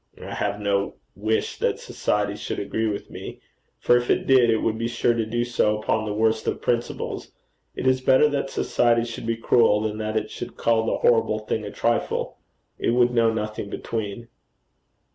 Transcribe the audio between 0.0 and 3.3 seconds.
'I have no wish that society should agree with